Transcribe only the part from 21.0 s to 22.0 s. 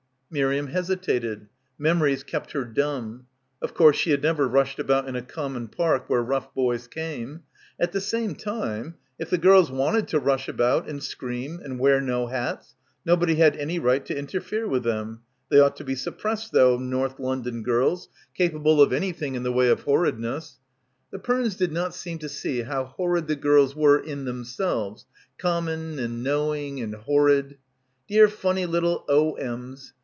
the Pernes did not— 102— BACKWATER